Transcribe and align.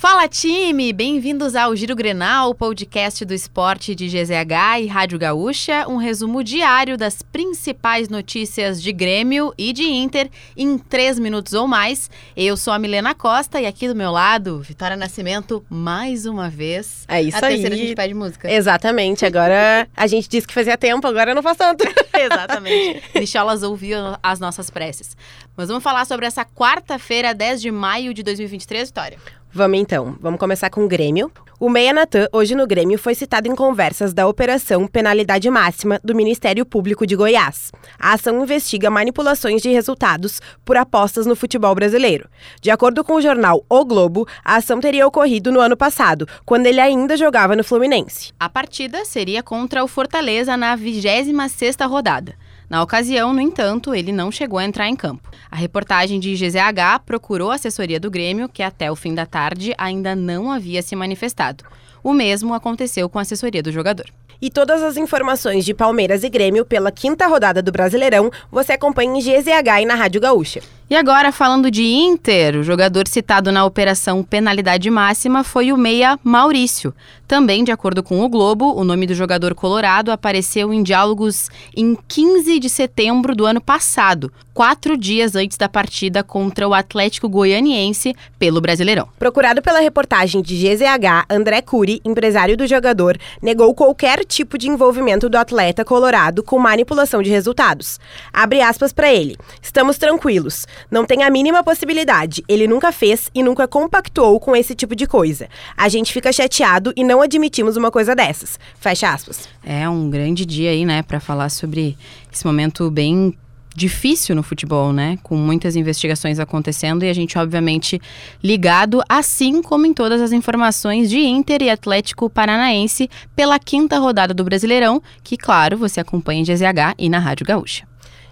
Fala 0.00 0.28
time, 0.28 0.92
bem-vindos 0.92 1.56
ao 1.56 1.74
Giro 1.74 1.96
Grenal, 1.96 2.54
podcast 2.54 3.24
do 3.24 3.34
esporte 3.34 3.96
de 3.96 4.06
GZH 4.06 4.80
e 4.80 4.86
Rádio 4.86 5.18
Gaúcha, 5.18 5.88
um 5.88 5.96
resumo 5.96 6.44
diário 6.44 6.96
das 6.96 7.20
principais 7.20 8.08
notícias 8.08 8.80
de 8.80 8.92
Grêmio 8.92 9.52
e 9.58 9.72
de 9.72 9.82
Inter 9.82 10.30
em 10.56 10.78
três 10.78 11.18
minutos 11.18 11.52
ou 11.52 11.66
mais. 11.66 12.08
Eu 12.36 12.56
sou 12.56 12.72
a 12.72 12.78
Milena 12.78 13.12
Costa 13.12 13.60
e 13.60 13.66
aqui 13.66 13.88
do 13.88 13.94
meu 13.96 14.12
lado, 14.12 14.60
Vitória 14.60 14.96
Nascimento, 14.96 15.66
mais 15.68 16.26
uma 16.26 16.48
vez. 16.48 17.04
É 17.08 17.20
isso 17.20 17.44
a 17.44 17.48
aí. 17.48 17.54
terceira 17.54 17.74
a 17.74 17.78
gente 17.78 17.96
pede 17.96 18.14
música. 18.14 18.48
Exatamente, 18.52 19.26
agora 19.26 19.88
a 19.96 20.06
gente 20.06 20.28
disse 20.28 20.46
que 20.46 20.54
fazia 20.54 20.78
tempo, 20.78 21.08
agora 21.08 21.34
não 21.34 21.42
faz 21.42 21.56
tanto. 21.56 21.84
Exatamente. 22.16 23.02
Micholas 23.18 23.64
ouviu 23.64 23.98
as 24.22 24.38
nossas 24.38 24.70
preces. 24.70 25.16
Mas 25.56 25.66
vamos 25.66 25.82
falar 25.82 26.04
sobre 26.04 26.24
essa 26.24 26.44
quarta-feira, 26.44 27.34
10 27.34 27.60
de 27.60 27.72
maio 27.72 28.14
de 28.14 28.22
2023, 28.22 28.90
Vitória. 28.90 29.18
Vamos 29.50 29.78
então, 29.78 30.14
vamos 30.20 30.38
começar 30.38 30.68
com 30.68 30.84
o 30.84 30.88
Grêmio. 30.88 31.32
O 31.58 31.70
Meia 31.70 31.92
Natan, 31.92 32.28
hoje 32.32 32.54
no 32.54 32.66
Grêmio, 32.66 32.98
foi 32.98 33.14
citado 33.14 33.48
em 33.48 33.54
conversas 33.56 34.12
da 34.12 34.28
Operação 34.28 34.86
Penalidade 34.86 35.50
Máxima 35.50 35.98
do 36.04 36.14
Ministério 36.14 36.66
Público 36.66 37.06
de 37.06 37.16
Goiás. 37.16 37.72
A 37.98 38.12
ação 38.12 38.42
investiga 38.42 38.90
manipulações 38.90 39.62
de 39.62 39.70
resultados 39.70 40.40
por 40.64 40.76
apostas 40.76 41.26
no 41.26 41.34
futebol 41.34 41.74
brasileiro. 41.74 42.28
De 42.60 42.70
acordo 42.70 43.02
com 43.02 43.14
o 43.14 43.22
jornal 43.22 43.64
O 43.68 43.84
Globo, 43.84 44.28
a 44.44 44.56
ação 44.56 44.80
teria 44.80 45.06
ocorrido 45.06 45.50
no 45.50 45.60
ano 45.60 45.76
passado, 45.76 46.28
quando 46.44 46.66
ele 46.66 46.78
ainda 46.78 47.16
jogava 47.16 47.56
no 47.56 47.64
Fluminense. 47.64 48.32
A 48.38 48.48
partida 48.48 49.04
seria 49.06 49.42
contra 49.42 49.82
o 49.82 49.88
Fortaleza 49.88 50.56
na 50.56 50.76
26ª 50.76 51.88
rodada. 51.88 52.36
Na 52.68 52.82
ocasião, 52.82 53.32
no 53.32 53.40
entanto, 53.40 53.94
ele 53.94 54.12
não 54.12 54.30
chegou 54.30 54.58
a 54.58 54.64
entrar 54.64 54.88
em 54.88 54.94
campo. 54.94 55.30
A 55.50 55.56
reportagem 55.56 56.20
de 56.20 56.34
GZH 56.34 57.00
procurou 57.06 57.50
a 57.50 57.54
assessoria 57.54 57.98
do 57.98 58.10
Grêmio, 58.10 58.48
que 58.48 58.62
até 58.62 58.90
o 58.90 58.96
fim 58.96 59.14
da 59.14 59.24
tarde 59.24 59.74
ainda 59.78 60.14
não 60.14 60.52
havia 60.52 60.82
se 60.82 60.94
manifestado. 60.94 61.64
O 62.04 62.12
mesmo 62.12 62.52
aconteceu 62.52 63.08
com 63.08 63.18
a 63.18 63.22
assessoria 63.22 63.62
do 63.62 63.72
jogador. 63.72 64.06
E 64.40 64.50
todas 64.50 64.82
as 64.82 64.96
informações 64.96 65.64
de 65.64 65.74
Palmeiras 65.74 66.22
e 66.22 66.28
Grêmio 66.28 66.64
pela 66.64 66.92
quinta 66.92 67.26
rodada 67.26 67.62
do 67.62 67.72
Brasileirão 67.72 68.30
você 68.52 68.74
acompanha 68.74 69.18
em 69.18 69.20
GZH 69.20 69.82
e 69.82 69.86
na 69.86 69.94
Rádio 69.94 70.20
Gaúcha. 70.20 70.60
E 70.90 70.96
agora, 70.96 71.30
falando 71.30 71.70
de 71.70 71.84
Inter, 71.84 72.56
o 72.56 72.62
jogador 72.62 73.06
citado 73.06 73.52
na 73.52 73.62
operação 73.62 74.24
Penalidade 74.24 74.88
Máxima 74.88 75.44
foi 75.44 75.70
o 75.70 75.76
meia 75.76 76.18
Maurício. 76.24 76.94
Também, 77.28 77.62
de 77.62 77.70
acordo 77.70 78.02
com 78.02 78.24
o 78.24 78.28
Globo, 78.28 78.74
o 78.74 78.82
nome 78.82 79.06
do 79.06 79.14
jogador 79.14 79.54
colorado 79.54 80.10
apareceu 80.10 80.72
em 80.72 80.82
diálogos 80.82 81.50
em 81.76 81.94
15 82.08 82.58
de 82.58 82.70
setembro 82.70 83.36
do 83.36 83.44
ano 83.44 83.60
passado, 83.60 84.32
quatro 84.54 84.96
dias 84.96 85.36
antes 85.36 85.58
da 85.58 85.68
partida 85.68 86.24
contra 86.24 86.66
o 86.66 86.72
Atlético 86.72 87.28
Goianiense 87.28 88.16
pelo 88.38 88.62
Brasileirão. 88.62 89.10
Procurado 89.18 89.60
pela 89.60 89.80
reportagem 89.80 90.40
de 90.40 90.56
GZH, 90.56 91.26
André 91.28 91.60
Cury, 91.60 92.00
empresário 92.02 92.56
do 92.56 92.66
jogador, 92.66 93.18
negou 93.42 93.74
qualquer 93.74 94.24
tipo 94.24 94.56
de 94.56 94.66
envolvimento 94.70 95.28
do 95.28 95.36
atleta 95.36 95.84
colorado 95.84 96.42
com 96.42 96.58
manipulação 96.58 97.22
de 97.22 97.28
resultados. 97.28 98.00
Abre 98.32 98.62
aspas 98.62 98.90
para 98.90 99.12
ele: 99.12 99.36
Estamos 99.60 99.98
tranquilos. 99.98 100.66
Não 100.90 101.04
tem 101.04 101.22
a 101.22 101.30
mínima 101.30 101.62
possibilidade. 101.62 102.44
Ele 102.48 102.66
nunca 102.66 102.92
fez 102.92 103.30
e 103.34 103.42
nunca 103.42 103.66
compactuou 103.68 104.38
com 104.40 104.54
esse 104.54 104.74
tipo 104.74 104.94
de 104.94 105.06
coisa. 105.06 105.48
A 105.76 105.88
gente 105.88 106.12
fica 106.12 106.32
chateado 106.32 106.92
e 106.96 107.04
não 107.04 107.22
admitimos 107.22 107.76
uma 107.76 107.90
coisa 107.90 108.14
dessas. 108.14 108.58
Fecha 108.78 109.12
aspas. 109.12 109.48
É 109.64 109.88
um 109.88 110.10
grande 110.10 110.44
dia 110.44 110.70
aí, 110.70 110.84
né, 110.84 111.02
para 111.02 111.20
falar 111.20 111.48
sobre 111.48 111.96
esse 112.32 112.46
momento 112.46 112.90
bem 112.90 113.34
difícil 113.78 114.34
no 114.34 114.42
futebol, 114.42 114.92
né? 114.92 115.18
Com 115.22 115.36
muitas 115.36 115.76
investigações 115.76 116.38
acontecendo 116.38 117.04
e 117.04 117.08
a 117.08 117.12
gente, 117.12 117.38
obviamente, 117.38 118.00
ligado, 118.42 119.00
assim 119.08 119.62
como 119.62 119.86
em 119.86 119.94
todas 119.94 120.20
as 120.20 120.32
informações 120.32 121.08
de 121.08 121.18
Inter 121.20 121.62
e 121.62 121.70
Atlético 121.70 122.28
Paranaense 122.28 123.08
pela 123.36 123.58
quinta 123.58 123.98
rodada 123.98 124.34
do 124.34 124.44
Brasileirão, 124.44 125.00
que, 125.22 125.36
claro, 125.36 125.78
você 125.78 126.00
acompanha 126.00 126.40
em 126.40 126.44
GZH 126.44 126.94
e 126.98 127.08
na 127.08 127.18
Rádio 127.18 127.46
Gaúcha. 127.46 127.86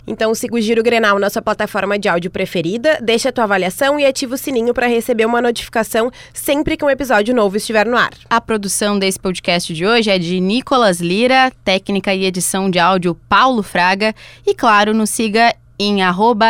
Então 0.06 0.34
siga 0.34 0.54
o 0.54 0.60
Giro 0.60 0.82
Grenal 0.82 1.18
na 1.18 1.28
sua 1.28 1.42
plataforma 1.42 1.98
de 1.98 2.08
áudio 2.08 2.30
preferida, 2.30 2.98
deixa 3.02 3.30
a 3.30 3.32
tua 3.32 3.44
avaliação 3.44 3.98
e 3.98 4.06
ativa 4.06 4.34
o 4.34 4.38
sininho 4.38 4.72
para 4.72 4.86
receber 4.86 5.26
uma 5.26 5.42
notificação 5.42 6.10
sempre 6.32 6.76
que 6.76 6.84
um 6.84 6.90
episódio 6.90 7.34
novo 7.34 7.56
estiver 7.56 7.86
no 7.86 7.96
ar. 7.96 8.10
A 8.30 8.40
produção 8.40 8.98
desse 8.98 9.18
podcast 9.18 9.72
de 9.74 9.84
hoje 9.84 10.10
é 10.10 10.18
de 10.18 10.40
Nicolas 10.40 11.00
Lira, 11.00 11.52
técnica 11.64 12.14
e 12.14 12.24
edição 12.24 12.70
de 12.70 12.78
áudio 12.78 13.14
Paulo 13.28 13.62
Fraga 13.62 14.14
e 14.46 14.54
claro, 14.54 14.94
nos 14.94 15.10
siga 15.10 15.54
em 15.78 15.98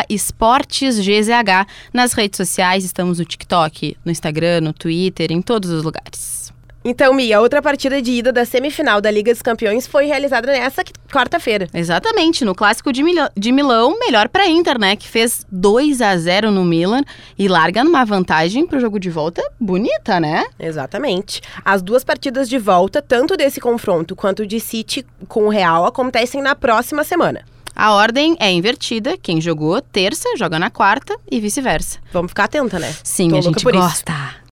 esportesgzh 0.08 1.66
nas 1.92 2.12
redes 2.12 2.36
sociais, 2.36 2.84
estamos 2.84 3.18
no 3.18 3.24
TikTok, 3.24 3.96
no 4.04 4.12
Instagram, 4.12 4.60
no 4.60 4.72
Twitter, 4.72 5.32
em 5.32 5.42
todos 5.42 5.70
os 5.70 5.82
lugares. 5.82 6.52
Então, 6.88 7.12
Mia, 7.12 7.40
outra 7.40 7.60
partida 7.60 8.00
de 8.00 8.12
ida 8.12 8.32
da 8.32 8.44
semifinal 8.44 9.00
da 9.00 9.10
Liga 9.10 9.32
dos 9.32 9.42
Campeões 9.42 9.88
foi 9.88 10.06
realizada 10.06 10.52
nessa 10.52 10.84
quarta-feira. 11.10 11.66
Exatamente, 11.74 12.44
no 12.44 12.54
clássico 12.54 12.92
de, 12.92 13.02
Milão, 13.02 13.28
de 13.36 13.50
Milão, 13.50 13.98
melhor 13.98 14.28
para 14.28 14.46
Inter, 14.46 14.78
né? 14.78 14.94
Que 14.94 15.08
fez 15.08 15.44
2 15.50 16.00
a 16.00 16.16
0 16.16 16.52
no 16.52 16.64
Milan 16.64 17.02
e 17.36 17.48
larga 17.48 17.82
numa 17.82 18.04
vantagem 18.04 18.64
pro 18.64 18.78
jogo 18.78 19.00
de 19.00 19.10
volta 19.10 19.42
bonita, 19.58 20.20
né? 20.20 20.44
Exatamente. 20.60 21.42
As 21.64 21.82
duas 21.82 22.04
partidas 22.04 22.48
de 22.48 22.56
volta, 22.56 23.02
tanto 23.02 23.36
desse 23.36 23.60
confronto 23.60 24.14
quanto 24.14 24.46
de 24.46 24.60
City 24.60 25.04
com 25.26 25.46
o 25.46 25.48
Real, 25.48 25.86
acontecem 25.86 26.40
na 26.40 26.54
próxima 26.54 27.02
semana. 27.02 27.44
A 27.74 27.94
ordem 27.94 28.36
é 28.38 28.52
invertida. 28.52 29.18
Quem 29.18 29.40
jogou 29.40 29.82
terça 29.82 30.36
joga 30.38 30.56
na 30.56 30.70
quarta 30.70 31.18
e 31.28 31.40
vice-versa. 31.40 31.98
Vamos 32.12 32.30
ficar 32.30 32.44
atenta, 32.44 32.78
né? 32.78 32.94
Sim, 33.02 33.30
Tô 33.30 33.38
a 33.38 33.40
gente 33.40 33.64
gosta. 33.64 34.36